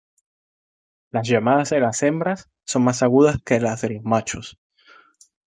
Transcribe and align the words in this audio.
Las 1.11 1.27
llamadas 1.27 1.69
de 1.69 1.79
las 1.79 2.01
hembras 2.01 2.49
son 2.65 2.83
más 2.83 3.03
agudas 3.03 3.37
que 3.45 3.59
las 3.59 3.81
de 3.81 3.89
los 3.91 4.03
machos. 4.03 4.57